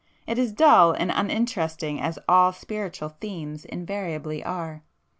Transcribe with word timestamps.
It 0.25 0.39
is 0.39 0.51
dull 0.51 0.93
and 0.93 1.11
uninteresting 1.13 2.01
as 2.01 2.17
all 2.27 2.53
'spiritual' 2.53 3.15
themes 3.21 3.65
invariably 3.65 4.43
are. 4.43 4.81